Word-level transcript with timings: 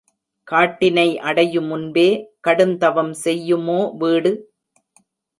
காட்டினை 0.47 1.09
அடையு 1.21 1.61
முன்பே 1.61 2.05
கடுந்தவம் 2.47 3.11
செய்யுமோ 3.23 3.77
வீடு? 3.97 4.31